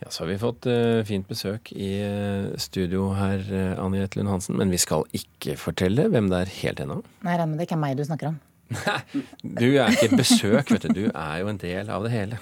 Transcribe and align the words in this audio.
Ja, 0.00 0.10
Så 0.10 0.22
har 0.22 0.28
vi 0.30 0.38
fått 0.40 0.66
uh, 0.66 1.02
fint 1.04 1.28
besøk 1.28 1.74
i 1.76 1.90
uh, 2.00 2.54
studio 2.56 3.10
her, 3.18 3.42
uh, 3.52 3.84
Annie 3.84 4.06
Lund 4.16 4.32
Hansen. 4.32 4.56
Men 4.56 4.72
vi 4.72 4.80
skal 4.80 5.04
ikke 5.16 5.58
fortelle 5.60 6.08
hvem 6.08 6.30
det 6.32 6.38
er 6.40 6.54
helt 6.62 6.80
ennå. 6.86 7.02
Nei, 7.26 7.34
regner 7.34 7.50
med 7.50 7.60
det 7.60 7.68
ikke 7.68 7.76
er 7.76 7.82
meg 7.84 7.98
du 7.98 8.06
snakker 8.08 8.30
om. 8.32 8.38
Nei, 8.70 9.24
du 9.60 9.66
er 9.74 9.92
ikke 9.92 10.08
et 10.08 10.22
besøk, 10.22 10.72
vet 10.72 10.88
du. 10.88 11.02
Du 11.02 11.04
er 11.10 11.42
jo 11.42 11.50
en 11.52 11.60
del 11.60 11.92
av 11.92 12.06
det 12.06 12.14
hele. 12.14 12.40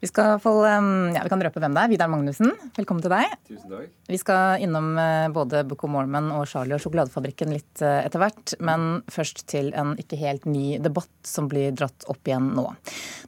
Vi, 0.00 0.08
skal 0.08 0.38
få, 0.40 0.54
ja, 0.64 1.20
vi 1.24 1.32
kan 1.32 1.44
røpe 1.44 1.60
hvem 1.60 1.76
det 1.76 1.84
er. 1.84 1.92
Vidar 1.92 2.08
Magnussen, 2.12 2.54
velkommen 2.78 3.04
til 3.04 3.12
deg. 3.12 3.36
Tusen 3.50 3.76
takk. 3.76 3.92
Vi 4.08 4.20
skal 4.20 4.64
innom 4.64 4.90
både 5.32 5.62
Book 5.68 5.84
of 5.84 5.92
Mormon 5.92 6.32
og 6.36 6.44
Charlie 6.48 6.76
og 6.76 6.84
sjokoladefabrikken 6.84 7.52
litt 7.52 7.84
etter 7.84 8.20
hvert. 8.20 8.56
Men 8.64 9.02
først 9.12 9.44
til 9.52 9.72
en 9.76 9.92
ikke 10.00 10.20
helt 10.20 10.48
ny 10.48 10.78
debatt 10.84 11.12
som 11.28 11.48
blir 11.52 11.72
dratt 11.76 12.04
opp 12.12 12.20
igjen 12.28 12.52
nå. 12.56 12.68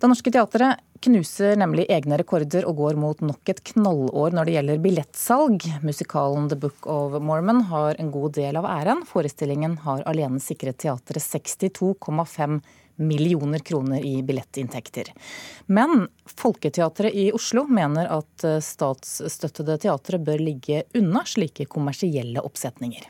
Det 0.01 0.13
Norske 0.13 0.33
Teatret 0.33 0.85
knuser 1.07 1.57
nemlig 1.59 1.87
egne 1.93 2.19
rekorder 2.21 2.67
og 2.69 2.77
går 2.81 2.99
mot 3.01 3.23
nok 3.25 3.53
et 3.53 3.63
knallår 3.73 4.35
når 4.37 4.49
det 4.49 4.57
gjelder 4.57 4.83
billettsalg. 4.85 5.67
Musikalen 5.87 6.51
The 6.51 6.59
Book 6.61 6.89
of 6.91 7.17
Mormon 7.23 7.63
har 7.71 7.97
en 8.03 8.11
god 8.15 8.37
del 8.37 8.59
av 8.61 8.69
æren. 8.69 9.05
Forestillingen 9.09 9.79
har 9.87 10.05
alene 10.11 10.43
sikret 10.43 10.81
teatret 10.83 11.25
62,5 11.25 12.61
millioner 12.97 13.65
kroner 13.65 14.05
i 14.05 14.23
billettinntekter. 14.27 15.13
Men 15.67 16.07
Folketeatret 16.37 17.15
i 17.15 17.29
Oslo 17.37 17.67
mener 17.69 18.09
at 18.19 18.47
statsstøttede 18.65 19.81
teatre 19.87 20.21
bør 20.23 20.43
ligge 20.43 20.85
unna 20.97 21.25
slike 21.29 21.69
kommersielle 21.73 22.45
oppsetninger. 22.45 23.09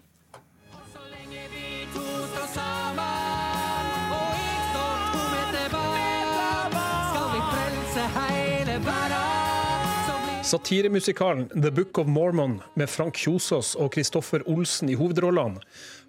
Satiremusikalen 10.46 11.48
The 11.62 11.70
Book 11.70 11.98
of 11.98 12.06
Mormon 12.06 12.60
med 12.74 12.86
Frank 12.86 13.16
Kjosås 13.18 13.72
og 13.82 13.88
Kristoffer 13.96 14.44
Olsen 14.46 14.92
i 14.92 14.94
hovedrollene 14.94 15.58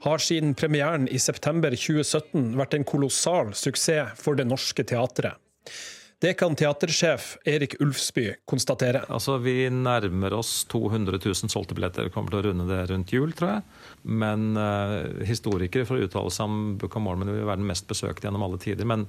har 0.04 0.22
siden 0.22 0.52
premieren 0.54 1.08
i 1.10 1.18
september 1.18 1.74
2017 1.74 2.52
vært 2.60 2.76
en 2.78 2.86
kolossal 2.86 3.50
suksess 3.58 4.14
for 4.22 4.38
Det 4.38 4.46
Norske 4.46 4.86
Teatret. 4.86 5.42
Det 6.20 6.34
kan 6.34 6.56
teatersjef 6.58 7.36
Erik 7.46 7.76
Ulfsby 7.80 8.32
konstatere. 8.50 9.04
Altså, 9.14 9.36
Vi 9.38 9.70
nærmer 9.70 10.34
oss 10.34 10.64
200 10.66 11.20
000 11.22 11.52
solgte 11.54 11.78
billetter. 11.78 12.10
Kommer 12.10 12.34
til 12.34 12.40
å 12.40 12.46
runde 12.48 12.66
det 12.72 12.80
rundt 12.90 13.14
jul, 13.14 13.36
tror 13.38 13.52
jeg. 13.52 13.66
Men 14.02 14.58
uh, 14.58 15.22
historikere 15.30 15.86
får 15.86 16.08
uttale 16.08 16.34
seg 16.34 16.50
om 16.50 16.74
Book 16.82 16.98
of 16.98 17.06
Mormon 17.06 17.30
vil 17.30 17.46
være 17.46 17.62
den 17.62 17.70
mest 17.70 17.86
besøkte 17.92 18.26
gjennom 18.26 18.48
alle 18.48 18.58
tider. 18.64 18.90
men 18.90 19.06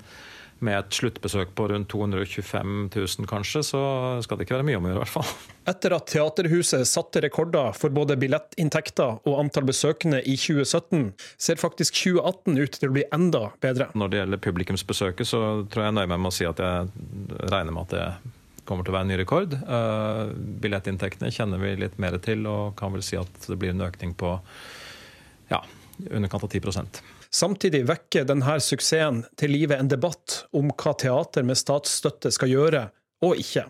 med 0.65 0.75
et 0.75 0.97
sluttbesøk 0.99 1.53
på 1.57 1.69
rundt 1.71 1.91
225 1.93 2.73
000 2.91 3.29
kanskje, 3.31 3.63
så 3.67 3.81
skal 4.25 4.39
det 4.39 4.47
ikke 4.47 4.57
være 4.57 4.67
mye 4.67 4.79
om 4.81 4.89
å 4.89 4.91
gjøre, 4.91 4.99
i 4.99 5.03
hvert 5.05 5.13
fall. 5.13 5.29
Etter 5.71 5.95
at 5.95 6.09
Teaterhuset 6.11 6.89
satte 6.89 7.23
rekorder 7.23 7.77
for 7.79 7.95
både 7.95 8.17
billettinntekter 8.19 9.21
og 9.29 9.39
antall 9.39 9.69
besøkende 9.69 10.21
i 10.25 10.35
2017, 10.41 11.13
ser 11.39 11.61
faktisk 11.61 12.01
2018 12.01 12.59
ut 12.59 12.79
til 12.81 12.91
å 12.91 12.97
bli 12.97 13.07
enda 13.15 13.45
bedre. 13.63 13.91
Når 13.99 14.11
det 14.11 14.23
gjelder 14.23 14.43
publikumsbesøket, 14.49 15.31
så 15.31 15.43
tror 15.71 15.89
jeg 15.89 15.99
nøyer 15.99 16.11
meg 16.15 16.25
med 16.25 16.33
å 16.33 16.37
si 16.41 16.49
at 16.49 16.63
jeg 16.65 16.98
regner 17.49 17.73
med 17.73 17.89
at 17.89 17.95
det 17.95 18.07
kommer 18.69 18.85
til 18.85 18.93
å 18.93 18.99
være 18.99 19.07
en 19.07 19.13
ny 19.13 19.19
rekord. 19.21 19.55
Uh, 19.65 20.35
billettinntektene 20.63 21.33
kjenner 21.33 21.61
vi 21.63 21.77
litt 21.81 21.97
mer 22.03 22.19
til, 22.25 22.45
og 22.51 22.77
kan 22.79 22.93
vel 22.95 23.05
si 23.05 23.17
at 23.21 23.49
det 23.49 23.57
blir 23.61 23.73
en 23.73 23.87
økning 23.87 24.13
på 24.19 24.35
ja, 25.53 25.63
underkant 26.11 26.45
av 26.45 26.53
10 26.53 27.01
Samtidig 27.31 27.83
vekker 27.89 28.25
denne 28.29 28.59
suksessen 28.65 29.23
til 29.37 29.53
live 29.53 29.77
en 29.77 29.89
debatt 29.89 30.45
om 30.57 30.71
hva 30.73 30.95
teater 30.97 31.45
med 31.45 31.61
statsstøtte 31.61 32.33
skal 32.33 32.53
gjøre 32.53 32.87
og 33.25 33.41
ikke. 33.41 33.67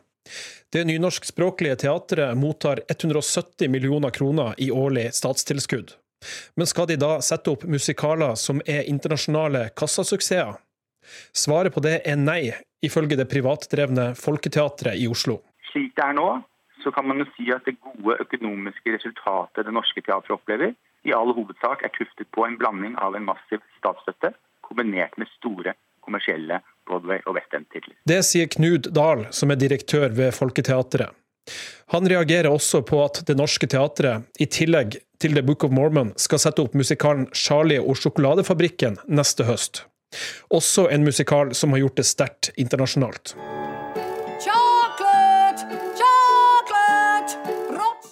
Det 0.71 0.85
nynorskspråklige 0.85 1.79
teatret 1.83 2.37
mottar 2.37 2.83
170 2.89 3.71
millioner 3.73 4.13
kroner 4.15 4.55
i 4.59 4.71
årlig 4.71 5.09
statstilskudd. 5.17 5.95
Men 6.55 6.67
skal 6.67 6.89
de 6.91 6.99
da 7.01 7.19
sette 7.25 7.51
opp 7.55 7.65
musikaler 7.65 8.35
som 8.39 8.61
er 8.67 8.87
internasjonale 8.91 9.69
kassasuksesser? 9.79 10.59
Svaret 11.33 11.73
på 11.75 11.81
det 11.81 12.01
er 12.05 12.19
nei, 12.21 12.53
ifølge 12.85 13.19
det 13.19 13.29
privatdrevne 13.31 14.13
Folketeatret 14.19 14.99
i 15.01 15.09
Oslo. 15.11 15.41
Slik 15.73 15.95
det 15.99 16.05
er 16.05 16.17
nå, 16.17 16.29
så 16.83 16.93
kan 16.95 17.09
man 17.09 17.23
jo 17.23 17.27
si 17.37 17.51
at 17.55 17.67
det 17.67 17.79
gode 17.83 18.19
økonomiske 18.23 18.95
resultatet 18.95 19.67
det 19.67 19.75
norske 19.75 20.03
teatret 20.05 20.37
opplever, 20.39 20.75
i 21.07 21.15
all 21.15 21.31
hovedsak 21.35 21.85
er 21.87 21.93
tuftet 21.95 22.29
på 22.35 22.45
en 22.47 22.57
blanding 22.59 22.97
av 23.03 23.17
en 23.17 23.27
massiv 23.29 23.63
statsstøtte 23.79 24.33
kombinert 24.67 25.15
med 25.19 25.31
store 25.37 25.75
kommersielle 26.05 26.61
Broadway- 26.89 27.23
og 27.27 27.37
West 27.37 27.55
End-titler. 27.55 27.97
Det 28.09 28.21
sier 28.27 28.49
Knud 28.51 28.91
Dahl, 28.97 29.27
som 29.35 29.53
er 29.53 29.61
direktør 29.61 30.09
ved 30.17 30.35
Folketeatret. 30.37 31.15
Han 31.95 32.09
reagerer 32.09 32.51
også 32.51 32.83
på 32.85 33.01
at 33.05 33.23
Det 33.27 33.37
Norske 33.37 33.67
Teatret, 33.71 34.27
i 34.41 34.47
tillegg 34.47 34.99
til 35.21 35.37
The 35.37 35.43
Book 35.43 35.65
of 35.65 35.73
Mormon, 35.73 36.13
skal 36.21 36.41
sette 36.43 36.65
opp 36.65 36.75
musikalen 36.77 37.29
Charlie 37.33 37.81
og 37.81 37.97
sjokoladefabrikken 37.97 39.01
neste 39.09 39.49
høst. 39.49 39.87
Også 40.51 40.89
en 40.93 41.05
musikal 41.05 41.55
som 41.55 41.75
har 41.75 41.83
gjort 41.85 42.01
det 42.01 42.07
sterkt 42.09 42.51
internasjonalt. 42.57 43.35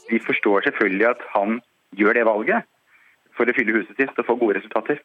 Vi 0.06 0.18
forstår 0.22 0.60
selvfølgelig 0.68 1.06
at 1.08 1.22
han 1.34 1.60
gjør 1.98 2.14
det 2.14 2.26
valget 2.28 2.68
for 3.36 3.48
å 3.48 3.54
fylle 3.56 3.74
huset 3.74 3.98
sitt 3.98 4.18
og 4.20 4.28
få 4.28 4.36
gode 4.40 4.60
resultater. 4.60 5.00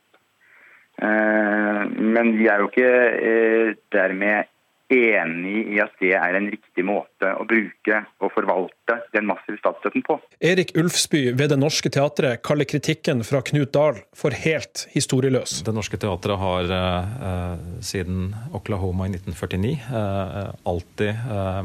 Eh, 1.02 1.84
men 2.16 2.36
vi 2.38 2.48
er 2.52 2.62
jo 2.62 2.70
ikke 2.70 2.92
eh, 3.30 3.72
dermed 3.96 4.52
enig 4.92 5.74
i 5.76 5.80
at 5.84 5.94
det 6.02 6.14
er 6.18 6.38
en 6.38 6.50
riktig 6.52 6.86
måte 6.88 7.32
å 7.38 7.46
bruke 7.48 8.02
og 8.22 8.34
forvalte 8.36 8.98
den 9.16 9.28
massive 9.30 9.60
statsstøtten 9.62 10.06
på. 10.08 10.18
Erik 10.44 10.74
Ulfsby 10.80 11.24
ved 11.38 11.54
Det 11.54 11.60
Norske 11.60 11.92
Teatret 11.94 12.44
kaller 12.46 12.70
kritikken 12.70 13.24
fra 13.28 13.44
Knut 13.46 13.74
Dahl 13.76 14.02
for 14.18 14.36
helt 14.36 14.86
historieløs. 14.96 15.62
Det 15.68 15.76
Norske 15.76 16.00
Teatret 16.02 16.42
har 16.42 16.76
eh, 16.80 17.64
siden 17.86 18.34
Oklahoma 18.58 19.08
i 19.08 19.16
1949 19.16 19.78
eh, 20.02 20.52
alltid 20.72 21.10
eh, 21.38 21.64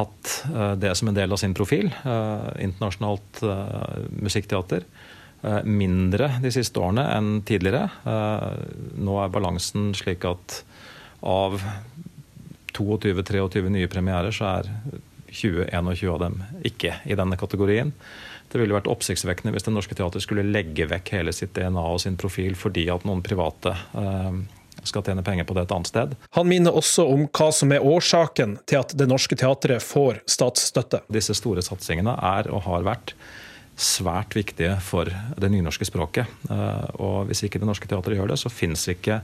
hatt 0.00 0.34
det 0.78 0.92
som 0.94 1.08
en 1.10 1.16
del 1.16 1.32
av 1.34 1.40
sin 1.42 1.50
profil. 1.50 1.88
internasjonalt 2.62 3.40
musikkteater. 4.22 4.84
Eh, 5.40 5.62
mindre 5.64 6.34
de 6.42 6.50
siste 6.52 6.80
årene 6.82 7.06
enn 7.16 7.38
tidligere. 7.48 7.86
Eh, 8.04 8.64
nå 9.00 9.14
er 9.22 9.32
balansen 9.32 9.94
slik 9.96 10.26
at 10.28 10.58
av 11.20 11.60
22-23 12.76 13.68
nye 13.68 13.88
premierer, 13.90 14.32
så 14.34 14.46
er 14.60 14.70
20-21 15.30 16.10
av 16.10 16.20
dem 16.24 16.38
ikke 16.66 16.94
i 17.04 17.16
denne 17.18 17.38
kategorien. 17.38 17.92
Det 18.50 18.58
ville 18.58 18.74
vært 18.74 18.90
oppsiktsvekkende 18.90 19.52
hvis 19.54 19.66
Det 19.68 19.74
Norske 19.74 19.94
Teatret 19.94 20.24
skulle 20.24 20.46
legge 20.46 20.88
vekk 20.90 21.12
hele 21.14 21.34
sitt 21.34 21.54
DNA 21.54 21.84
og 21.86 22.00
sin 22.02 22.18
profil 22.18 22.56
fordi 22.58 22.88
at 22.90 23.06
noen 23.06 23.22
private 23.22 23.76
eh, 23.94 24.40
skal 24.86 25.04
tjene 25.06 25.22
penger 25.22 25.46
på 25.46 25.54
det 25.54 25.66
et 25.66 25.74
annet 25.76 25.90
sted. 25.90 26.16
Han 26.34 26.48
minner 26.50 26.74
også 26.74 27.04
om 27.12 27.26
hva 27.28 27.50
som 27.54 27.70
er 27.74 27.84
årsaken 27.86 28.58
til 28.66 28.80
at 28.80 28.96
Det 28.96 29.06
Norske 29.10 29.38
Teatret 29.38 29.84
får 29.84 30.22
statsstøtte. 30.30 31.04
Disse 31.12 31.36
store 31.38 31.62
satsingene 31.62 32.16
er 32.16 32.50
og 32.50 32.64
har 32.66 32.86
vært 32.88 33.14
svært 33.80 34.36
viktige 34.36 34.74
for 34.84 35.08
det 35.10 35.50
nynorske 35.52 35.86
språket. 35.88 36.28
Eh, 36.50 36.86
og 37.00 37.30
hvis 37.30 37.44
ikke 37.46 37.60
Det 37.60 37.68
Norske 37.68 37.88
Teatret 37.88 38.18
gjør 38.18 38.32
det, 38.32 38.38
så 38.40 38.52
fins 38.52 38.86
ikke 38.92 39.20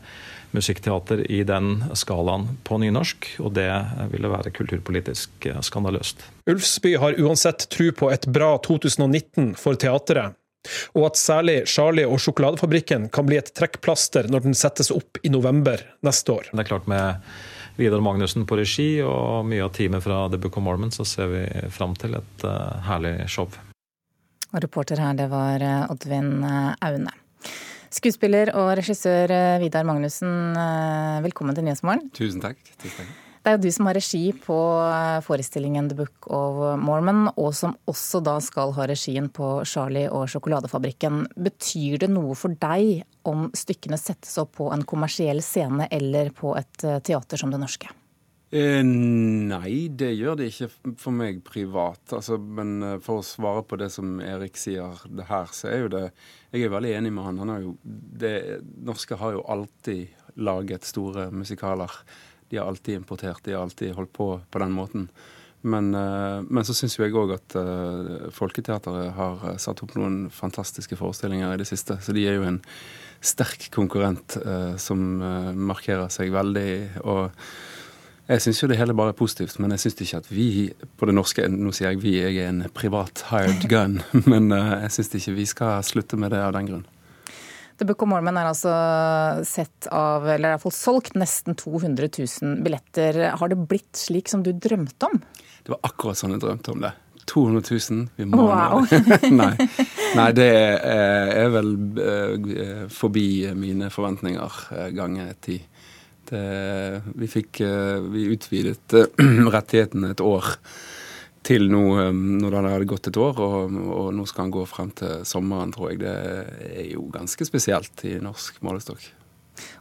musikkteater 0.56 1.24
i 1.32 1.42
den 1.46 1.84
skalaen 1.98 2.48
på 2.64 2.78
nynorsk, 2.80 3.28
og 3.44 3.52
det 3.58 3.68
ville 4.12 4.30
være 4.32 4.54
kulturpolitisk 4.56 5.48
eh, 5.50 5.60
skandaløst. 5.60 6.24
Ulfsby 6.48 6.96
har 7.02 7.20
uansett 7.20 7.68
tro 7.72 7.90
på 7.92 8.10
et 8.14 8.26
bra 8.32 8.54
2019 8.64 9.54
for 9.60 9.78
teatret, 9.80 10.38
og 10.96 11.10
at 11.10 11.20
særlig 11.20 11.60
Charlie 11.70 12.08
og 12.08 12.18
sjokoladefabrikken 12.22 13.10
kan 13.14 13.28
bli 13.28 13.38
et 13.38 13.52
trekkplaster 13.54 14.30
når 14.32 14.48
den 14.48 14.56
settes 14.58 14.90
opp 14.94 15.20
i 15.22 15.30
november 15.30 15.84
neste 16.06 16.32
år. 16.32 16.50
Det 16.50 16.64
er 16.64 16.72
klart 16.72 16.90
med 16.90 17.20
Vidar 17.76 18.00
Magnussen 18.00 18.46
på 18.48 18.56
regi 18.56 18.88
og 19.04 19.44
mye 19.46 19.66
av 19.66 19.74
teamet 19.76 20.02
fra 20.02 20.24
The 20.32 20.40
Book 20.40 20.56
of 20.56 20.64
Mormon, 20.64 20.90
så 20.90 21.04
ser 21.04 21.30
vi 21.30 21.44
fram 21.70 21.94
til 22.00 22.16
et 22.18 22.46
uh, 22.48 22.80
herlig 22.88 23.18
show. 23.30 23.52
Og 24.54 24.62
reporter 24.62 25.00
her, 25.02 25.16
det 25.18 25.28
var 25.32 25.62
eh, 25.64 25.90
Oddvin 25.92 26.32
eh, 26.46 26.72
Aune. 26.86 27.12
Skuespiller 27.96 28.52
og 28.58 28.74
regissør 28.78 29.32
eh, 29.32 29.60
Vidar 29.62 29.86
Magnussen, 29.88 30.56
velkommen 31.24 31.56
til 31.56 31.66
Nyhetsmorgen. 31.66 32.10
Tusen 32.16 32.42
takk. 32.44 32.60
Tusen 32.76 33.02
takk. 33.02 33.14
Det 33.46 33.52
er 33.52 33.58
jo 33.60 33.62
du 33.62 33.70
som 33.70 33.86
har 33.86 33.94
regi 33.94 34.32
på 34.42 34.56
forestillingen 35.22 35.86
The 35.86 36.00
Book 36.00 36.26
of 36.34 36.56
Mormon, 36.82 37.28
og 37.38 37.52
som 37.54 37.76
også 37.86 38.18
da 38.26 38.40
skal 38.42 38.72
ha 38.74 38.88
regien 38.90 39.28
på 39.30 39.60
Charlie 39.62 40.08
og 40.10 40.26
sjokoladefabrikken. 40.32 41.20
Betyr 41.46 42.00
det 42.02 42.08
noe 42.10 42.34
for 42.34 42.58
deg 42.58 43.04
om 43.30 43.46
stykkene 43.54 44.00
settes 44.02 44.34
opp 44.42 44.56
på 44.58 44.72
en 44.74 44.82
kommersiell 44.82 45.44
scene 45.46 45.86
eller 45.94 46.34
på 46.34 46.56
et 46.58 46.88
teater 47.06 47.38
som 47.38 47.54
Det 47.54 47.62
Norske? 47.62 47.92
Eh, 48.54 48.82
nei, 48.86 49.88
det 49.90 50.12
gjør 50.14 50.36
det 50.38 50.52
ikke 50.52 50.68
for 51.02 51.14
meg 51.14 51.40
privat. 51.46 52.02
Altså, 52.14 52.38
men 52.38 52.76
eh, 52.78 52.98
for 53.02 53.18
å 53.18 53.26
svare 53.26 53.64
på 53.66 53.78
det 53.80 53.88
som 53.90 54.20
Erik 54.22 54.58
sier 54.60 55.02
det 55.10 55.26
her, 55.26 55.50
så 55.50 55.72
er 55.72 55.82
jo 55.82 55.94
det 55.96 56.04
Jeg 56.52 56.62
er 56.62 56.70
veldig 56.70 56.92
enig 56.94 57.12
med 57.12 57.26
han. 57.26 57.40
han 57.42 57.50
har 57.50 57.64
jo, 57.64 57.74
det, 57.82 58.62
norske 58.86 59.18
har 59.18 59.34
jo 59.34 59.42
alltid 59.50 60.14
laget 60.38 60.86
store 60.86 61.30
musikaler. 61.34 61.90
De 62.48 62.60
har 62.60 62.70
alltid 62.70 63.00
importert, 63.00 63.42
de 63.42 63.56
har 63.56 63.66
alltid 63.66 63.96
holdt 63.96 64.12
på 64.14 64.40
på 64.48 64.62
den 64.62 64.72
måten. 64.72 65.08
Men, 65.66 65.90
uh, 65.94 66.44
men 66.46 66.62
så 66.62 66.76
syns 66.76 66.94
jo 66.94 67.02
jeg 67.02 67.16
òg 67.16 67.32
at 67.34 67.56
uh, 67.58 68.30
Folketeatret 68.30 69.16
har 69.16 69.46
satt 69.58 69.82
opp 69.82 69.96
noen 69.98 70.28
fantastiske 70.30 70.94
forestillinger 70.94 71.50
i 71.50 71.58
det 71.58 71.66
siste. 71.66 71.98
Så 71.98 72.14
de 72.14 72.22
er 72.28 72.38
jo 72.38 72.46
en 72.46 72.60
sterk 73.18 73.66
konkurrent 73.74 74.36
som 74.78 75.00
markerer 75.56 76.12
seg 76.12 76.30
veldig. 76.30 77.02
og 77.02 77.32
jeg 78.26 78.42
syns 78.42 78.62
jo 78.62 78.68
det 78.70 78.78
hele 78.80 78.96
bare 78.96 79.12
er 79.14 79.18
positivt, 79.18 79.58
men 79.62 79.74
jeg 79.74 79.84
syns 79.84 80.00
ikke 80.02 80.20
at 80.24 80.28
vi 80.32 80.48
på 80.98 81.06
det 81.06 81.14
norske 81.14 81.46
Nå 81.52 81.70
sier 81.74 81.92
jeg 81.92 82.02
vi, 82.02 82.16
jeg 82.18 82.40
er 82.42 82.50
en 82.50 82.64
privat 82.74 83.22
hired 83.30 83.68
gun, 83.70 84.00
men 84.32 84.50
jeg 84.50 84.92
syns 84.96 85.14
ikke 85.14 85.36
vi 85.36 85.48
skal 85.50 85.86
slutte 85.86 86.18
med 86.20 86.34
det 86.34 86.42
av 86.42 86.54
den 86.56 86.70
grunn. 86.70 86.86
The 87.76 87.84
Book 87.84 88.02
of 88.02 88.08
Mormon 88.08 88.38
er 88.40 88.48
altså 88.48 88.72
sett 89.44 89.88
av, 89.92 90.24
eller 90.24 90.48
i 90.48 90.54
hvert 90.54 90.62
fall 90.64 90.72
solgt 90.72 91.16
nesten 91.20 91.58
200 91.60 92.08
000 92.08 92.62
billetter. 92.64 93.18
Har 93.36 93.52
det 93.52 93.58
blitt 93.68 94.00
slik 94.00 94.32
som 94.32 94.40
du 94.44 94.54
drømte 94.56 95.10
om? 95.10 95.20
Det 95.60 95.74
var 95.74 95.82
akkurat 95.84 96.16
sånn 96.16 96.32
jeg 96.36 96.44
drømte 96.46 96.72
om 96.72 96.86
det. 96.86 96.94
200 97.26 97.62
000. 97.90 98.08
Vi 98.16 98.24
må 98.30 98.46
wow. 98.48 98.86
Nei. 99.42 99.52
Nei, 100.16 100.28
det 100.38 100.48
er 100.48 101.50
vel 101.52 101.72
eh, 102.00 102.84
forbi 102.92 103.28
mine 103.58 103.90
forventninger 103.92 104.60
eh, 104.76 104.90
ganger 104.96 105.34
ti. 105.44 105.58
Vi 106.32 107.28
fikk 107.30 107.60
eh, 107.64 107.98
Vi 108.12 108.26
utvidet 108.34 108.96
rettighetene 109.56 110.14
et 110.14 110.22
år 110.24 110.56
til 111.46 111.68
nå 111.70 111.84
når 112.10 112.56
det 112.56 112.72
hadde 112.72 112.88
gått 112.90 113.06
et 113.12 113.18
år, 113.22 113.38
og, 113.38 113.76
og, 113.76 114.08
nå 114.16 114.24
skal 114.26 114.46
han 114.46 114.54
gå 114.56 114.64
frem 114.66 114.90
til 114.98 115.20
sommeren, 115.28 115.70
tror 115.70 115.92
jeg. 115.92 116.00
Det 116.02 116.14
er 116.72 116.88
jo 116.90 117.04
ganske 117.14 117.46
spesielt 117.46 118.02
i 118.08 118.16
norsk 118.18 118.58
målestokk. 118.66 119.04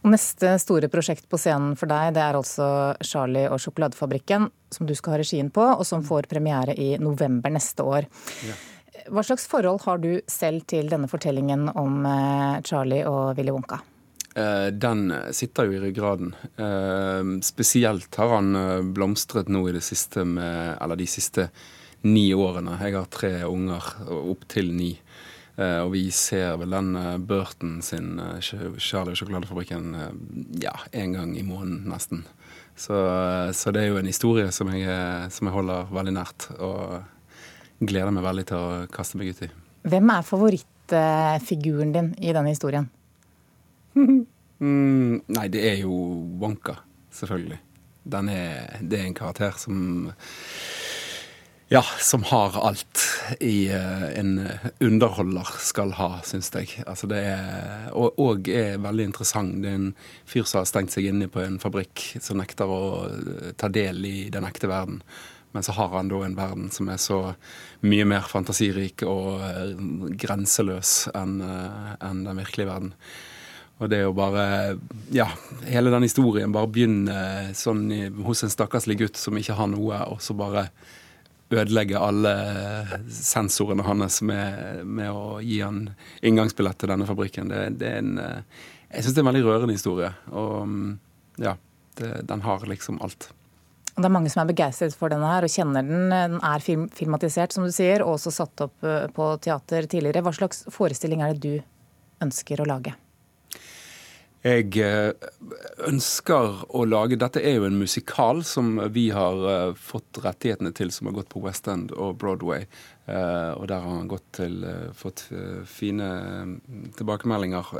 Og 0.06 0.12
Neste 0.14 0.54
store 0.62 0.90
prosjekt 0.92 1.26
på 1.32 1.40
scenen 1.42 1.74
for 1.80 1.90
deg, 1.92 2.14
det 2.16 2.22
er 2.22 2.38
altså 2.38 2.68
'Charlie 3.02 3.50
og 3.50 3.60
sjokoladefabrikken', 3.60 4.48
som 4.72 4.88
du 4.88 4.94
skal 4.96 5.16
ha 5.16 5.20
regien 5.24 5.50
på, 5.50 5.66
og 5.66 5.86
som 5.86 6.06
får 6.06 6.30
premiere 6.32 6.78
i 6.78 6.96
november 7.02 7.50
neste 7.50 7.84
år. 7.84 8.08
Ja. 8.46 8.56
Hva 9.12 9.26
slags 9.26 9.48
forhold 9.48 9.84
har 9.86 10.00
du 10.02 10.22
selv 10.28 10.64
til 10.70 10.88
denne 10.90 11.10
fortellingen 11.12 11.68
om 11.76 12.06
eh, 12.06 12.62
Charlie 12.62 13.04
og 13.10 13.36
Willy 13.38 13.52
Wonka? 13.52 13.82
Eh, 14.36 14.68
den 14.68 15.14
sitter 15.32 15.66
jo 15.66 15.78
i 15.78 15.80
ryggraden. 15.80 16.36
Eh, 16.60 17.40
spesielt 17.42 18.16
har 18.16 18.34
han 18.36 18.56
eh, 18.56 18.82
blomstret 18.84 19.48
nå 19.48 19.62
i 19.70 19.76
det 19.78 19.84
siste 19.86 20.26
med 20.28 20.76
Eller 20.82 21.00
de 21.00 21.08
siste 21.08 21.50
ni 22.04 22.34
årene. 22.36 22.76
Jeg 22.84 22.98
har 22.98 23.08
tre 23.10 23.32
unger, 23.48 23.86
opptil 24.12 24.74
ni. 24.76 24.92
Og 25.56 25.94
vi 25.94 26.10
ser 26.12 26.58
vel 26.60 26.74
den 26.76 26.98
Burton 27.26 27.78
sin 27.82 28.20
Charlie 28.44 29.16
sjokoladefabrikken 29.16 29.96
ja, 30.60 30.74
en 30.92 31.16
gang 31.16 31.32
i 31.40 31.46
måneden 31.48 31.88
nesten. 31.88 32.26
Så, 32.76 33.00
så, 33.56 33.72
det 33.72 33.86
er 33.86 33.88
jo 33.88 34.02
en 34.02 34.12
historie 34.12 34.52
som 34.52 34.70
jeg, 34.76 35.32
som 35.32 35.48
jeg 35.48 35.56
holder 35.56 35.88
veldig 35.96 36.16
nært, 36.18 36.50
og 36.60 37.88
gleder 37.88 38.12
meg 38.12 38.28
veldig 38.28 38.46
til 38.52 38.60
å 38.60 38.84
kaste 38.92 39.18
meg 39.18 39.32
ut 39.32 39.46
i. 39.48 39.50
Hvem 39.96 40.12
er 40.18 40.28
favorittfiguren 40.28 41.96
din 41.96 42.12
i 42.20 42.36
denne 42.36 42.52
historien? 42.52 42.92
mm, 44.60 45.14
nei, 45.28 45.48
det 45.54 45.64
er 45.72 45.78
jo 45.84 45.94
Wonka, 46.42 46.80
selvfølgelig. 47.16 47.62
Er, 48.06 48.82
det 48.86 49.00
er 49.00 49.08
en 49.08 49.18
karakter 49.18 49.56
som 49.58 50.10
ja, 51.68 51.82
som 52.00 52.24
har 52.24 52.68
alt 52.68 53.02
i 53.40 53.70
uh, 53.74 54.20
en 54.20 54.50
underholder 54.80 55.48
skal 55.60 55.96
ha, 55.98 56.20
syns 56.22 56.52
jeg. 56.54 56.84
Altså 56.86 57.10
det 57.10 57.24
er, 57.26 57.88
og, 57.90 58.20
og, 58.22 58.50
er 58.54 58.78
veldig 58.84 59.08
interessant. 59.10 59.58
Det 59.64 59.72
er 59.72 59.80
en 59.80 59.88
fyr 60.30 60.46
som 60.46 60.62
har 60.62 60.70
stengt 60.70 60.94
seg 60.94 61.10
inne 61.10 61.30
på 61.32 61.42
en 61.42 61.58
fabrikk, 61.62 62.04
som 62.22 62.38
nekter 62.38 62.70
å 62.70 62.84
uh, 63.10 63.50
ta 63.58 63.72
del 63.74 64.06
i 64.06 64.18
den 64.30 64.46
ekte 64.46 64.70
verden. 64.70 65.02
Men 65.58 65.66
så 65.66 65.74
har 65.74 65.90
han 65.96 66.12
da 66.12 66.20
en 66.22 66.38
verden 66.38 66.70
som 66.70 66.92
er 66.92 67.02
så 67.02 67.20
mye 67.82 68.06
mer 68.14 68.30
fantasirik 68.30 69.02
og 69.10 69.42
uh, 69.42 69.74
grenseløs 70.22 71.08
enn 71.18 71.40
en 71.42 72.22
den 72.28 72.44
virkelige 72.44 72.70
verden. 72.70 72.94
Og 73.82 73.90
det 73.92 74.02
å 74.08 74.14
bare 74.16 74.76
Ja, 75.14 75.28
hele 75.68 75.92
den 75.94 76.06
historien 76.08 76.54
bare 76.56 76.70
begynner 76.72 77.52
sånn 77.58 77.88
i, 77.92 78.06
hos 78.26 78.46
en 78.46 78.54
stakkarslig 78.54 79.00
gutt 79.02 79.20
som 79.20 79.36
ikke 79.38 79.58
har 79.58 79.68
noe, 79.72 80.00
og 80.12 80.22
så 80.24 80.36
bare 80.38 80.70
ødelegge 81.56 82.00
alle 82.02 82.32
sensorene 83.14 83.86
hans 83.86 84.22
med, 84.26 84.82
med, 84.84 85.12
å 85.12 85.38
gi 85.44 85.62
han 85.62 85.86
inngangsbillett 86.26 86.80
til 86.82 86.92
denne 86.92 87.08
fabrikken. 87.08 87.52
Det, 87.52 87.62
det 87.80 87.92
er 87.92 88.02
en 88.02 88.18
Jeg 88.18 89.04
syns 89.04 89.16
det 89.16 89.22
er 89.22 89.26
en 89.26 89.30
veldig 89.30 89.46
rørende 89.46 89.76
historie. 89.76 90.12
Og 90.32 91.40
ja, 91.42 91.56
det, 92.00 92.12
den 92.28 92.44
har 92.46 92.66
liksom 92.68 93.00
alt. 93.04 93.30
Det 93.96 94.04
er 94.04 94.12
mange 94.12 94.32
som 94.32 94.42
er 94.44 94.50
begeistret 94.50 94.96
for 94.98 95.12
denne 95.12 95.30
her 95.30 95.46
og 95.48 95.52
kjenner 95.52 95.86
den. 95.86 96.10
Den 96.12 96.42
er 96.44 96.64
film, 96.64 96.90
filmatisert, 96.92 97.56
som 97.56 97.64
du 97.64 97.72
sier, 97.72 98.04
og 98.04 98.18
også 98.18 98.34
satt 98.42 98.66
opp 98.68 98.84
eh, 98.84 99.08
på 99.16 99.30
teater 99.44 99.88
tidligere. 99.88 100.26
Hva 100.26 100.36
slags 100.36 100.66
forestilling 100.74 101.24
er 101.24 101.36
det 101.36 101.44
du 101.46 102.26
ønsker 102.26 102.60
å 102.60 102.68
lage? 102.68 102.96
Jeg 104.46 104.76
eh, 104.78 105.10
ønsker 105.90 106.60
å 106.70 106.84
lage 106.86 107.18
Dette 107.18 107.42
er 107.42 107.56
jo 107.58 107.66
en 107.66 107.80
musikal 107.80 108.44
som 108.46 108.76
vi 108.94 109.08
har 109.16 109.40
eh, 109.50 109.72
fått 109.74 110.20
rettighetene 110.22 110.70
til, 110.78 110.92
som 110.94 111.10
har 111.10 111.16
gått 111.18 111.32
på 111.34 111.42
West 111.42 111.66
End 111.72 111.90
og 111.98 112.20
Broadway. 112.22 112.68
Eh, 113.10 113.52
og 113.58 113.66
der 113.72 113.82
har 113.82 113.96
han 113.96 114.12
gått 114.12 114.28
til, 114.38 114.60
fått 114.94 115.26
fine 115.70 116.10
tilbakemeldinger. 116.98 117.74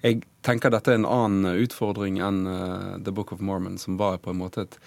Jeg 0.00 0.22
tenker 0.46 0.72
dette 0.72 0.94
er 0.94 1.02
en 1.02 1.10
annen 1.10 1.60
utfordring 1.66 2.22
enn 2.24 2.42
The 3.04 3.12
Book 3.12 3.34
of 3.36 3.44
Mormon, 3.44 3.76
som 3.80 4.00
var 4.00 4.22
på 4.24 4.32
en 4.32 4.40
måte 4.40 4.64
et 4.64 4.80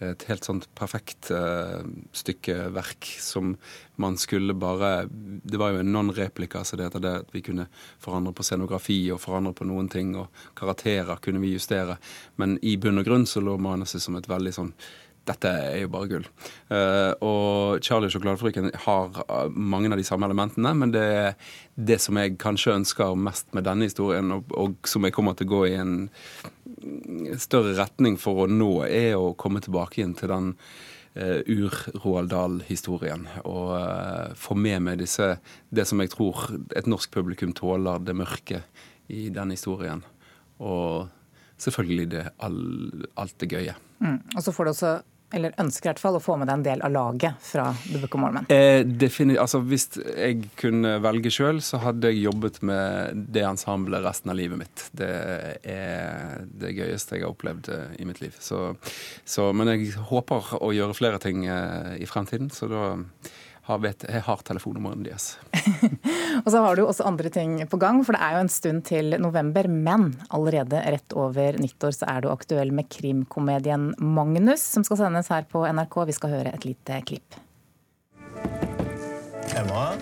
et 0.00 0.24
helt 0.30 0.46
sånt 0.46 0.66
perfekt 0.78 1.30
uh, 1.34 1.82
stykke 2.16 2.70
verk 2.74 3.08
som 3.20 3.54
man 4.00 4.16
skulle 4.16 4.54
bare 4.56 5.04
Det 5.10 5.58
var 5.60 5.74
jo 5.74 5.82
en 5.82 5.92
non-replika, 5.92 6.64
så 6.64 6.76
det 6.76 6.88
heter 6.88 7.04
det 7.04 7.14
at 7.24 7.34
vi 7.34 7.42
kunne 7.44 7.68
forandre 8.00 8.32
på 8.32 8.46
scenografi 8.46 9.02
og 9.12 9.20
forandre 9.20 9.52
på 9.56 9.68
noen 9.68 9.90
ting, 9.92 10.14
og 10.16 10.32
karakterer 10.56 11.20
kunne 11.20 11.42
vi 11.42 11.52
justere. 11.52 11.98
Men 12.40 12.58
i 12.62 12.76
bunn 12.80 13.02
og 13.02 13.08
grunn 13.08 13.28
så 13.28 13.44
lå 13.44 13.58
manuset 13.60 14.02
som 14.02 14.16
et 14.16 14.28
veldig 14.30 14.56
sånn 14.56 14.74
dette 15.28 15.50
er 15.50 15.82
jo 15.82 15.90
bare 15.92 16.08
gull. 16.10 16.26
Uh, 16.70 17.12
og 17.24 17.84
Charlie 17.84 18.08
og 18.08 18.14
sjokoladefabrikken 18.14 18.70
har 18.86 19.20
uh, 19.20 19.50
mange 19.52 19.90
av 19.92 20.00
de 20.00 20.06
samme 20.06 20.28
elementene, 20.30 20.72
men 20.76 20.94
det 20.94 21.04
er 21.04 21.34
det 21.76 22.00
som 22.02 22.18
jeg 22.20 22.38
kanskje 22.40 22.78
ønsker 22.78 23.18
mest 23.18 23.50
med 23.56 23.66
denne 23.68 23.88
historien, 23.88 24.32
og, 24.36 24.50
og 24.56 24.90
som 24.90 25.06
jeg 25.06 25.16
kommer 25.16 25.36
til 25.36 25.50
å 25.50 25.54
gå 25.54 25.62
i 25.70 25.76
en 25.80 25.94
større 27.40 27.74
retning 27.78 28.16
for 28.20 28.44
å 28.44 28.48
nå, 28.50 28.72
er 28.86 29.18
å 29.18 29.34
komme 29.38 29.62
tilbake 29.64 30.00
igjen 30.00 30.16
til 30.18 30.32
den 30.32 30.50
uh, 30.54 31.40
ur-Roald 31.44 32.32
Dahl-historien. 32.32 33.26
Og 33.44 33.74
uh, 33.76 34.32
få 34.38 34.56
med 34.58 34.86
meg 34.86 35.00
disse, 35.02 35.34
det 35.70 35.86
som 35.88 36.02
jeg 36.02 36.12
tror 36.14 36.46
et 36.76 36.90
norsk 36.90 37.12
publikum 37.14 37.54
tåler, 37.56 38.02
det 38.04 38.16
mørke 38.18 38.64
i 39.10 39.28
den 39.34 39.54
historien. 39.54 40.04
Og 40.60 41.08
selvfølgelig 41.60 42.10
det, 42.14 42.26
all, 42.44 42.60
alt 43.20 43.36
det 43.42 43.50
gøye. 43.52 43.76
Mm. 44.00 44.18
Og 44.34 44.42
så 44.44 44.54
får 44.54 44.66
du 44.66 44.72
også 44.74 44.92
eller 45.32 45.54
ønsker 45.60 45.88
i 45.88 45.90
hvert 45.92 46.02
fall 46.02 46.18
å 46.18 46.22
få 46.22 46.36
med 46.40 46.48
deg 46.50 46.58
en 46.58 46.64
del 46.66 46.84
av 46.86 46.92
laget 46.94 47.42
fra 47.44 47.68
The 47.86 48.00
Book 48.02 48.16
of 48.16 48.22
Mormon? 48.22 48.48
Eh, 48.50 48.82
altså, 49.40 49.62
hvis 49.66 49.88
jeg 50.00 50.50
kunne 50.60 50.96
velge 51.04 51.32
sjøl, 51.34 51.60
så 51.64 51.80
hadde 51.84 52.10
jeg 52.10 52.24
jobbet 52.26 52.60
med 52.66 53.26
det 53.34 53.44
ensemblet 53.46 54.04
resten 54.04 54.32
av 54.32 54.38
livet 54.40 54.62
mitt. 54.62 54.86
Det 54.96 55.10
er 55.62 56.46
det 56.60 56.74
gøyeste 56.76 57.16
jeg 57.16 57.26
har 57.26 57.34
opplevd 57.34 57.70
eh, 57.74 57.92
i 58.02 58.08
mitt 58.08 58.22
liv. 58.24 58.36
Så, 58.42 58.72
så, 59.24 59.50
men 59.56 59.70
jeg 59.74 59.94
håper 60.10 60.56
å 60.60 60.72
gjøre 60.74 60.98
flere 60.98 61.22
ting 61.22 61.46
eh, 61.46 61.96
i 62.00 62.10
fremtiden, 62.10 62.50
så 62.54 62.70
da 62.70 62.84
har, 63.70 63.78
vet, 63.84 64.04
jeg 64.08 64.24
har 64.26 64.42
telefonnummeret 64.46 65.04
deres. 65.06 65.34
og 66.44 66.50
så 66.52 66.62
har 66.64 66.76
du 66.76 66.84
også 66.86 67.06
andre 67.08 67.30
ting 67.32 67.58
på 67.68 67.78
gang, 67.80 68.00
for 68.06 68.16
det 68.16 68.22
er 68.24 68.36
jo 68.36 68.44
en 68.44 68.52
stund 68.52 68.84
til 68.88 69.16
november. 69.20 69.68
Men 69.68 70.14
allerede 70.30 70.82
rett 70.94 71.12
over 71.18 71.58
nyttår 71.60 71.92
så 72.00 72.08
er 72.10 72.24
du 72.24 72.30
aktuell 72.32 72.72
med 72.74 72.88
krimkomedien 72.92 73.94
Magnus, 73.98 74.64
som 74.64 74.84
skal 74.86 75.00
sendes 75.02 75.30
her 75.32 75.46
på 75.50 75.64
NRK. 75.66 75.96
Vi 76.10 76.16
skal 76.16 76.34
høre 76.38 76.54
et 76.54 76.66
lite 76.68 77.00
klipp. 77.06 77.38
Emma? 79.56 79.96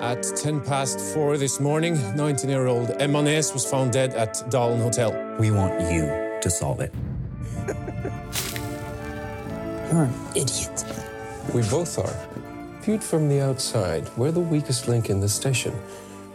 At 0.00 0.22
10 0.22 0.60
past 0.66 1.00
four 1.00 1.36
this 1.36 1.58
morning, 1.58 1.96
19-year-old 1.96 2.90
Emma 3.00 3.22
Nes 3.22 3.52
was 3.54 3.64
found 3.64 3.92
dead 3.92 4.14
at 4.14 4.44
Dalen 4.50 4.80
Hotel. 4.80 5.10
We 5.40 5.50
want 5.50 5.80
you 5.90 6.06
to 6.42 6.50
solve 6.50 6.80
it. 6.80 6.92
You're 9.90 10.04
an 10.04 10.14
idiot. 10.34 10.84
We 11.54 11.62
both 11.62 11.98
are. 11.98 12.45
Viewed 12.86 13.02
from 13.02 13.28
the 13.28 13.40
outside, 13.40 14.08
we're 14.16 14.30
the 14.30 14.38
weakest 14.38 14.86
link 14.86 15.10
in 15.10 15.20
the 15.20 15.28
station. 15.28 15.72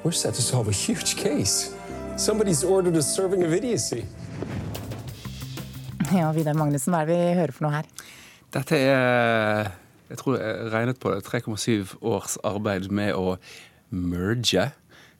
We're 0.03 0.11
set 0.11 0.33
to 0.33 0.41
solve 0.41 0.67
a 0.67 0.71
huge 0.73 1.15
case. 1.15 1.73
Somebody's 2.17 2.61
ordered 2.65 2.97
a 2.97 3.01
serving 3.01 3.43
of 3.43 3.53
idiocy. 3.53 4.05
Ja, 6.11 6.31
Vidar 6.35 6.57
Magnussen, 6.59 6.91
hva 6.91 7.05
er 7.05 7.07
det 7.07 7.15
vi 7.15 7.37
hører 7.37 7.55
for 7.55 7.63
noe 7.63 7.77
her? 7.77 7.87
Dette 8.51 8.75
er 8.83 9.69
Jeg 10.09 10.19
tror 10.19 10.41
jeg 10.41 10.73
regnet 10.73 10.99
på 10.99 11.13
det. 11.13 11.23
3,7 11.23 11.95
års 12.03 12.35
arbeid 12.43 12.91
med 12.91 13.15
å 13.15 13.37
merge 13.95 14.73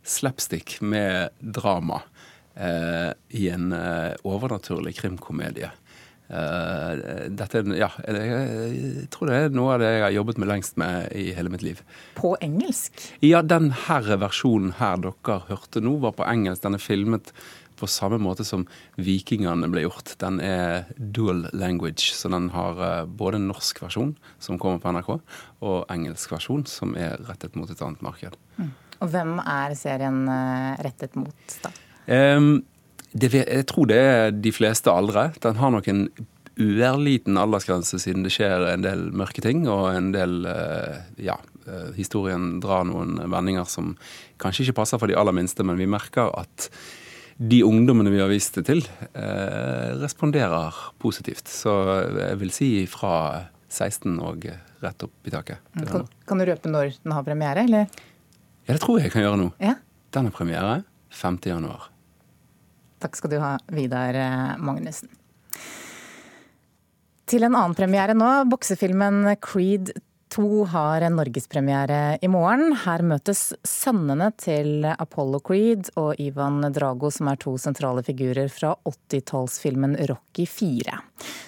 slapstick 0.04 0.82
med 0.84 1.32
drama 1.40 2.02
eh, 2.60 3.16
i 3.40 3.48
en 3.56 3.72
eh, 3.72 4.20
overnaturlig 4.28 4.98
krimkomedie. 5.00 5.72
Uh, 6.32 7.28
dette 7.36 7.60
ja, 7.76 7.90
jeg 8.08 9.08
tror 9.12 9.28
det 9.28 9.36
er 9.36 9.56
noe 9.56 9.74
av 9.76 9.82
det 9.84 9.90
jeg 9.92 10.04
har 10.06 10.14
jobbet 10.16 10.38
med 10.40 10.48
lengst 10.48 10.78
med 10.80 11.10
i 11.18 11.32
hele 11.36 11.52
mitt 11.52 11.66
liv. 11.66 11.82
På 12.16 12.38
engelsk? 12.40 13.04
Ja, 13.26 13.42
den 13.44 13.74
her 13.88 14.08
versjonen 14.22 14.72
her 14.80 15.02
dere 15.04 15.42
hørte 15.50 15.84
nå, 15.84 15.98
var 16.04 16.16
på 16.16 16.28
engelsk. 16.28 16.64
Den 16.64 16.80
er 16.80 16.84
filmet 16.84 17.34
på 17.82 17.90
samme 17.90 18.20
måte 18.22 18.46
som 18.48 18.68
Vikingene 19.02 19.68
ble 19.74 19.86
gjort. 19.88 20.14
Den 20.22 20.40
er 20.46 20.88
dual 20.96 21.48
language, 21.58 22.14
så 22.16 22.32
den 22.32 22.52
har 22.56 22.80
uh, 22.80 23.06
både 23.06 23.42
norsk 23.42 23.84
versjon, 23.84 24.16
som 24.40 24.60
kommer 24.62 24.80
på 24.80 24.94
NRK, 24.96 25.16
og 25.68 25.78
engelsk 25.92 26.36
versjon, 26.38 26.64
som 26.70 26.96
er 26.96 27.20
rettet 27.28 27.58
mot 27.60 27.70
et 27.72 27.84
annet 27.84 28.04
marked. 28.06 28.38
Mm. 28.62 28.72
Og 29.02 29.10
hvem 29.12 29.40
er 29.42 29.74
serien 29.80 30.24
uh, 30.30 30.78
rettet 30.86 31.18
mot, 31.18 31.58
da? 31.66 31.74
Um, 32.08 32.62
det, 33.12 33.32
jeg 33.34 33.66
tror 33.68 33.90
det 33.92 33.98
er 34.00 34.30
de 34.32 34.54
fleste 34.56 34.92
aldre. 34.92 35.32
Den 35.44 35.60
har 35.60 35.74
nok 35.74 35.88
en 35.92 36.06
uærliten 36.62 37.40
aldersgrense, 37.40 38.00
siden 38.00 38.26
det 38.26 38.34
skjer 38.36 38.68
en 38.72 38.86
del 38.86 39.08
mørke 39.16 39.44
ting, 39.44 39.66
og 39.72 39.90
en 39.94 40.12
del 40.16 40.46
eh, 40.50 41.02
Ja, 41.32 41.38
eh, 41.66 41.92
historien 41.98 42.60
drar 42.64 42.86
noen 42.88 43.18
vendinger 43.32 43.68
som 43.70 43.96
kanskje 44.42 44.68
ikke 44.68 44.82
passer 44.82 45.02
for 45.02 45.12
de 45.12 45.18
aller 45.20 45.36
minste, 45.36 45.66
men 45.68 45.80
vi 45.80 45.90
merker 45.90 46.32
at 46.38 46.70
de 47.42 47.64
ungdommene 47.66 48.12
vi 48.14 48.20
har 48.22 48.30
vist 48.30 48.60
det 48.60 48.68
til, 48.68 48.84
eh, 49.18 49.92
responderer 50.02 50.76
positivt. 51.02 51.50
Så 51.50 51.74
jeg 52.20 52.38
vil 52.42 52.54
si 52.54 52.72
fra 52.92 53.48
16 53.72 54.20
og 54.22 54.46
rett 54.84 55.08
opp 55.08 55.28
i 55.28 55.34
taket. 55.34 55.64
Kan, 55.88 56.06
kan, 56.28 56.42
du 56.42 56.46
røpe 56.46 56.70
når 56.70 56.98
den 57.02 57.16
har 57.16 57.26
premiere, 57.26 57.66
eller? 57.66 58.04
Ja, 58.68 58.76
det 58.76 58.82
tror 58.84 59.00
jeg 59.00 59.10
jeg 59.10 59.16
kan 59.16 59.26
gjøre 59.26 59.42
nå. 59.42 59.50
Ja. 59.64 59.80
Den 60.14 60.30
er 60.30 60.36
premiere 60.36 60.84
5. 61.16 61.40
januar. 61.50 61.91
Takk 63.02 63.18
skal 63.18 63.34
du 63.34 63.40
ha, 63.42 63.56
Vidar 63.74 64.18
eh, 64.18 64.54
Magnussen. 64.62 65.10
Til 67.32 67.48
en 67.48 67.56
annen 67.56 67.76
premiere 67.78 68.16
nå. 68.18 68.30
Boksefilmen 68.52 69.24
Creed 69.44 69.94
2 70.32 70.66
har 70.72 71.04
norgespremiere 71.12 72.18
i 72.24 72.28
morgen. 72.32 72.76
Her 72.86 73.04
møtes 73.04 73.52
sønnene 73.68 74.30
til 74.40 74.86
Apollo 74.88 75.42
Creed 75.48 75.90
og 76.00 76.20
Ivan 76.24 76.62
Drago, 76.72 77.12
som 77.12 77.28
er 77.32 77.40
to 77.42 77.58
sentrale 77.60 78.04
figurer 78.08 78.52
fra 78.52 78.74
80-tallsfilmen 78.88 79.98
Rocky 80.12 80.48
4. 80.48 81.00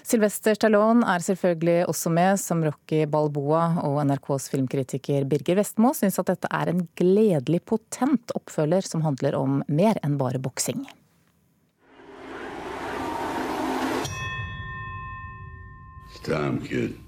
Sylvester 0.03 0.57
Stallone 0.60 1.07
er 1.15 1.24
selvfølgelig 1.24 1.77
også 1.91 2.12
med 2.12 2.41
som 2.41 2.63
Rocky 2.67 3.05
Balboa, 3.07 3.69
og 3.88 4.01
NRKs 4.10 4.50
filmkritiker 4.51 5.27
Birger 5.31 5.62
Vestmo 5.62 5.93
syns 5.95 6.19
at 6.19 6.33
dette 6.33 6.51
er 6.51 6.74
en 6.74 6.83
gledelig 7.00 7.63
potent 7.72 8.36
oppfølger 8.36 8.83
som 8.88 9.05
handler 9.07 9.39
om 9.39 9.62
mer 9.72 10.00
enn 10.03 10.19
bare 10.19 10.43
boksing. 10.43 10.83
Time, 16.24 16.65
kid. 16.65 17.02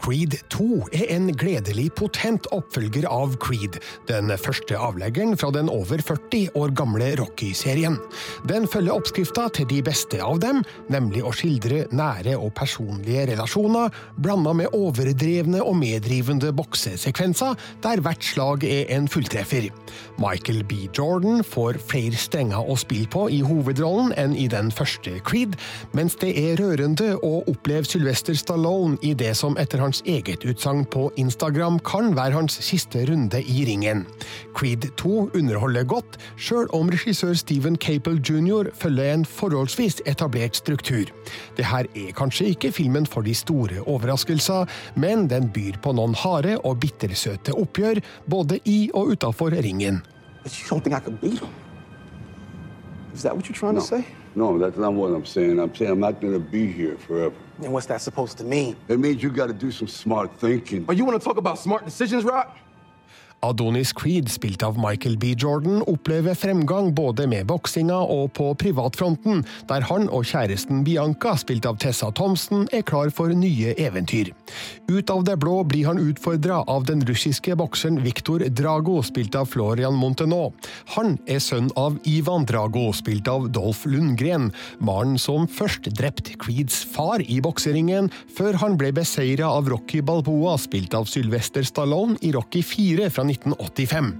Creed 0.00 0.38
2 0.48 0.66
er 0.96 1.10
en 1.12 1.28
gledelig 1.36 1.90
potent 1.98 2.46
oppfølger 2.56 3.04
av 3.10 3.34
Creed, 3.42 3.76
den 4.08 4.32
første 4.40 4.78
avleggeren 4.80 5.36
fra 5.36 5.50
den 5.52 5.68
over 5.68 6.00
40 6.00 6.54
år 6.56 6.72
gamle 6.76 7.10
Rocky-serien. 7.20 7.98
Den 8.48 8.64
følger 8.70 8.96
oppskrifta 8.96 9.48
til 9.52 9.68
de 9.68 9.82
beste 9.84 10.22
av 10.24 10.40
dem, 10.40 10.62
nemlig 10.92 11.20
å 11.20 11.34
skildre 11.36 11.82
nære 11.92 12.38
og 12.38 12.54
personlige 12.56 13.26
relasjoner, 13.34 13.92
blanda 14.16 14.54
med 14.56 14.72
overdrevne 14.76 15.60
og 15.60 15.76
meddrivende 15.82 16.54
boksesekvenser, 16.56 17.58
der 17.84 18.00
hvert 18.00 18.24
slag 18.24 18.64
er 18.64 18.88
en 18.96 19.08
fulltreffer. 19.10 19.68
Michael 20.20 20.64
B. 20.64 20.86
Jordan 20.96 21.44
får 21.44 21.80
flere 21.90 22.16
strenger 22.16 22.64
å 22.64 22.78
spille 22.80 23.10
på 23.12 23.26
i 23.36 23.42
hovedrollen 23.44 24.14
enn 24.20 24.32
i 24.32 24.48
den 24.48 24.72
første 24.72 25.18
Creed, 25.28 25.60
mens 25.92 26.16
det 26.24 26.32
er 26.40 26.56
rørende 26.60 27.12
å 27.20 27.42
oppleve 27.50 27.84
Sylvester 27.84 28.38
Stallone 28.38 28.96
i 29.04 29.12
det 29.12 29.34
som 29.36 29.60
etter 29.60 29.82
hans 29.82 29.89
hans 29.90 30.02
eget 30.06 30.44
utsagn 30.46 30.84
på 30.86 31.08
Instagram 31.18 31.80
kan 31.82 32.12
være 32.14 32.36
hans 32.36 32.60
siste 32.62 33.02
runde 33.08 33.40
i 33.42 33.64
ringen. 33.66 34.04
Creed 34.54 34.86
2 35.00 35.30
underholder 35.34 35.84
godt, 35.84 36.18
sjøl 36.38 36.68
om 36.76 36.92
regissør 36.92 37.34
Stephen 37.34 37.74
Capel 37.76 38.20
jr. 38.22 38.70
følger 38.74 39.14
en 39.14 39.24
forholdsvis 39.26 39.98
etablert 40.06 40.60
struktur. 40.60 41.10
Dette 41.58 41.82
er 41.82 42.14
kanskje 42.14 42.52
ikke 42.54 42.70
filmen 42.72 43.06
for 43.06 43.26
de 43.26 43.34
store 43.34 43.82
overraskelser, 43.82 44.70
men 44.94 45.26
den 45.30 45.50
byr 45.50 45.80
på 45.82 45.96
noen 45.98 46.14
harde 46.14 46.54
og 46.62 46.78
bittersøte 46.84 47.56
oppgjør, 47.58 47.98
både 48.30 48.60
i 48.64 48.78
og 48.94 49.16
utafor 49.16 49.50
ringen. 49.58 50.04
But 50.44 50.54
you 50.54 50.70
don't 50.70 50.80
think 50.86 50.94
I 50.94 51.02
could 51.02 51.18
beat 51.20 51.40
him? 51.40 51.50
Is 53.14 53.22
that 53.22 53.34
what 53.34 53.44
you're 53.50 53.58
trying 53.58 53.74
no. 53.74 53.80
to 53.80 53.86
say? 53.86 54.04
No, 54.34 54.58
that's 54.58 54.76
not 54.76 54.92
what 54.92 55.08
I'm 55.08 55.26
saying. 55.26 55.58
I'm 55.58 55.74
saying 55.74 55.90
I'm 55.90 56.00
not 56.00 56.20
going 56.20 56.32
to 56.32 56.38
be 56.38 56.70
here 56.70 56.96
forever. 56.96 57.34
And 57.62 57.72
what's 57.72 57.86
that 57.86 58.00
supposed 58.00 58.38
to 58.38 58.44
mean? 58.44 58.76
It 58.88 59.00
means 59.00 59.22
you 59.22 59.30
got 59.30 59.48
to 59.48 59.52
do 59.52 59.70
some 59.70 59.88
smart 59.88 60.32
thinking. 60.38 60.84
Are 60.88 60.94
you 60.94 61.04
want 61.04 61.20
to 61.20 61.24
talk 61.24 61.36
about 61.36 61.58
smart 61.58 61.84
decisions, 61.84 62.24
Rock? 62.24 62.56
Adonis 63.40 63.92
Creed, 63.96 64.28
spilt 64.30 64.62
av 64.62 64.78
Michael 64.78 65.16
B. 65.18 65.34
Jordan, 65.38 65.82
opplever 65.88 66.34
fremgang 66.34 66.90
både 66.94 67.26
med 67.30 67.46
boksinga 67.48 67.96
og 67.96 68.32
på 68.36 68.50
privatfronten, 68.60 69.44
der 69.70 69.86
han 69.88 70.08
og 70.12 70.26
kjæresten 70.28 70.82
Bianca, 70.84 71.32
spilt 71.40 71.68
av 71.68 71.78
Tessa 71.80 72.10
Thompson, 72.12 72.66
er 72.76 72.84
klar 72.84 73.12
for 73.14 73.32
nye 73.32 73.72
eventyr. 73.80 74.32
Ut 74.90 75.12
av 75.12 75.24
det 75.24 75.38
blå 75.40 75.62
blir 75.64 75.88
han 75.88 76.02
utfordra 76.02 76.60
av 76.68 76.84
den 76.88 77.04
russiske 77.08 77.56
bokseren 77.56 78.00
Viktor 78.04 78.44
Drago, 78.48 78.98
spilt 79.06 79.38
av 79.38 79.48
Florian 79.48 79.96
Montenot. 79.96 80.68
Han 80.96 81.16
er 81.30 81.40
sønn 81.40 81.70
av 81.80 81.96
Ivan 82.08 82.44
Drago, 82.48 82.90
spilt 82.96 83.28
av 83.30 83.48
Dolph 83.54 83.88
Lundgren, 83.88 84.50
mannen 84.84 85.16
som 85.20 85.48
først 85.48 85.88
drepte 85.96 86.36
Creeds 86.40 86.82
far 86.92 87.24
i 87.24 87.40
bokseringen, 87.40 88.12
før 88.36 88.60
han 88.60 88.76
ble 88.80 88.92
beseira 88.96 89.48
av 89.48 89.70
Rocky 89.72 90.02
Balboa, 90.04 90.58
spilt 90.60 90.94
av 90.98 91.08
Sylvester 91.08 91.64
Stallone 91.66 92.18
i 92.20 92.34
Rocky 92.36 92.62
4 92.66 93.08
fra 93.10 93.24
1985. 93.30 94.12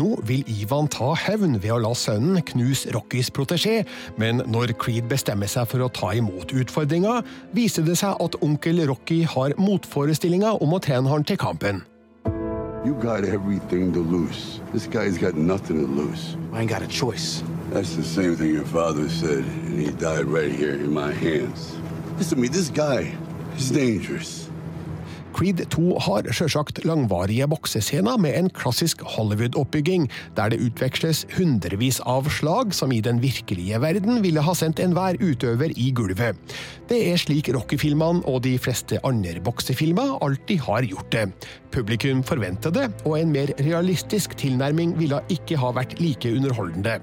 Nå 0.00 0.10
vil 0.28 0.44
Ivan 0.50 0.90
ta 0.92 1.12
hevn 1.18 1.58
ved 1.60 1.76
å 1.76 1.80
la 1.84 1.94
sønnen 1.98 2.42
knuse 2.50 2.92
Rockys 2.96 3.30
protesjé, 3.34 3.82
men 4.20 4.42
når 4.50 4.74
Creed 4.80 5.08
bestemmer 5.10 5.50
seg 5.50 5.68
for 5.70 5.84
å 5.84 5.90
ta 5.92 6.12
imot 6.16 6.54
utfordringa, 6.56 7.20
viser 7.56 7.86
det 7.86 7.98
seg 8.00 8.18
at 8.24 8.38
onkel 8.44 8.84
Rocky 8.88 9.22
har 9.28 9.56
motforestillinger 9.60 10.62
om 10.64 10.76
å 10.76 10.82
trene 10.82 11.10
han 11.12 11.26
til 11.26 11.40
kampen. 11.40 11.84
You 12.84 12.92
got 13.00 13.24
everything 13.24 13.94
to 13.94 14.00
lose. 14.00 14.60
This 14.74 14.86
guy's 14.86 15.16
got 15.16 15.34
nothing 15.34 15.80
to 15.80 15.86
lose. 15.86 16.36
I 16.52 16.60
ain't 16.60 16.68
got 16.68 16.82
a 16.82 16.86
choice. 16.86 17.42
That's 17.70 17.96
the 17.96 18.04
same 18.04 18.36
thing 18.36 18.52
your 18.52 18.66
father 18.66 19.08
said, 19.08 19.44
and 19.44 19.80
he 19.80 19.90
died 19.90 20.26
right 20.26 20.52
here 20.52 20.74
in 20.74 20.92
my 20.92 21.10
hands. 21.10 21.74
Listen 22.18 22.36
to 22.36 22.42
me, 22.42 22.48
this 22.48 22.68
guy 22.68 23.16
is 23.56 23.70
dangerous. 23.70 24.43
Creed 25.34 25.58
2 25.74 25.96
har 26.04 26.28
sjølsagt 26.30 26.78
langvarige 26.86 27.48
boksescener 27.50 28.20
med 28.22 28.36
en 28.38 28.50
klassisk 28.54 29.00
Hollywood-oppbygging, 29.16 30.06
der 30.36 30.52
det 30.52 30.60
utveksles 30.62 31.24
hundrevis 31.34 31.98
av 32.06 32.28
slag 32.30 32.70
som 32.76 32.94
i 32.94 33.00
den 33.02 33.18
virkelige 33.22 33.80
verden 33.82 34.22
ville 34.22 34.44
ha 34.46 34.54
sendt 34.54 34.82
enhver 34.84 35.18
utøver 35.18 35.74
i 35.74 35.90
gulvet. 35.96 36.38
Det 36.86 37.00
er 37.10 37.18
slik 37.18 37.50
Rocky-filmene 37.56 38.22
og 38.30 38.44
de 38.46 38.54
fleste 38.62 39.00
andre 39.02 39.42
boksefilmer 39.42 40.20
alltid 40.22 40.62
har 40.68 40.86
gjort 40.86 41.10
det. 41.16 41.26
Publikum 41.74 42.20
forventer 42.22 42.70
det, 42.70 42.86
og 43.02 43.16
en 43.18 43.32
mer 43.34 43.50
realistisk 43.58 44.36
tilnærming 44.38 44.92
ville 45.00 45.18
ikke 45.34 45.58
ha 45.58 45.72
vært 45.74 45.96
like 45.98 46.30
underholdende. 46.30 47.00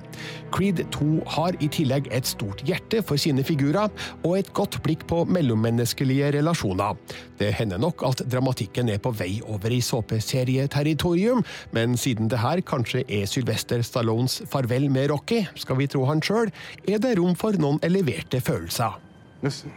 Creed 0.56 0.80
2 0.96 1.10
har 1.36 1.58
i 1.60 1.68
tillegg 1.72 2.08
et 2.16 2.30
stort 2.30 2.64
hjerte 2.68 3.02
for 3.04 3.20
sine 3.20 3.44
figurer, 3.44 3.92
og 4.24 4.38
et 4.38 4.54
godt 4.56 4.80
blikk 4.86 5.04
på 5.12 5.26
mellommenneskelige 5.28 6.32
relasjoner. 6.38 6.96
Det 7.42 7.52
hender 7.58 7.82
nok 7.82 8.06
at 8.08 8.21
dramatikken 8.30 8.90
er 8.94 9.00
på 9.02 9.14
vei 9.16 9.40
over 9.46 9.74
i 9.74 9.80
såpeserieterritorium, 9.86 11.44
men 11.76 11.98
siden 12.00 12.30
det 12.32 12.42
her 12.42 12.62
kanskje 12.66 13.04
er 13.08 13.30
Sylvester 13.30 13.84
Stallones 13.86 14.42
farvel 14.52 14.90
med 14.92 15.10
Rocky, 15.14 15.44
skal 15.56 15.80
vi 15.80 15.90
tro 15.92 16.06
han 16.10 16.22
sjøl, 16.24 16.52
er 16.88 17.02
det 17.02 17.16
rom 17.20 17.36
for 17.40 17.58
noen 17.62 17.82
eleverte 17.86 18.42
følelser. 18.42 19.00
Listen, 19.42 19.74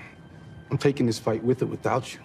I'm 0.70 0.78
taking 0.78 1.08
this 1.08 1.18
fight 1.18 1.44
with 1.44 1.62
or 1.62 1.70
without 1.70 2.14
you. 2.14 2.20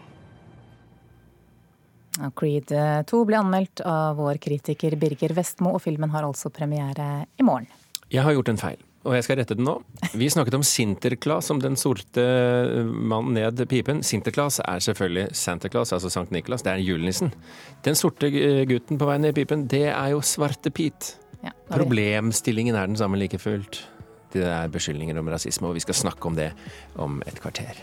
Creed 2.36 2.68
2 3.08 3.24
ble 3.30 3.40
anmeldt 3.40 3.80
av 3.88 4.18
vår 4.20 4.42
kritiker 4.44 4.98
Birger 5.00 5.32
Vestmo, 5.38 5.78
og 5.78 5.84
filmen 5.86 6.12
har 6.12 6.28
altså 6.28 6.52
premiere 6.52 7.26
i 7.40 7.46
morgen. 7.48 7.70
Jeg 8.10 8.26
har 8.26 8.34
gjort 8.36 8.50
en 8.52 8.60
feil 8.60 8.88
og 9.08 9.15
jeg 9.15 9.25
skal 9.25 9.39
rette 9.39 9.56
den 9.56 9.68
nå. 9.68 9.77
Vi 10.18 10.27
snakket 10.32 10.58
om 10.58 10.65
Sinterklas 10.65 11.48
som 11.48 11.62
den 11.63 11.77
sorte 11.79 12.24
mannen 12.84 13.38
ned 13.38 13.62
pipen. 13.72 14.01
Sinterklas 14.03 14.60
er 14.65 14.84
selvfølgelig 14.84 15.29
Santa 15.39 15.72
Claus, 15.72 15.94
altså 15.96 16.12
Sankt 16.12 16.34
Niklas. 16.36 16.65
Det 16.65 16.74
er 16.74 16.84
julenissen. 16.84 17.32
Den 17.86 17.96
sorte 17.96 18.32
gutten 18.70 19.00
på 19.00 19.08
vei 19.08 19.20
ned 19.24 19.38
pipen, 19.38 19.68
det 19.72 19.88
er 19.94 20.12
jo 20.13 20.24
Svarte 20.25 20.74
Pit. 20.74 21.13
Ja, 21.39 21.53
Problemstillingen 21.72 22.75
er 22.75 22.89
den 22.91 23.00
samme 23.00 23.20
like 23.22 23.39
fullt. 23.39 23.86
Det 24.34 24.44
er 24.46 24.70
beskyldninger 24.70 25.18
om 25.18 25.32
rasisme, 25.32 25.72
og 25.72 25.79
vi 25.79 25.86
skal 25.86 25.98
snakke 25.98 26.27
om 26.29 26.36
det 26.38 26.51
om 27.00 27.24
et 27.25 27.39
kvarter. 27.41 27.79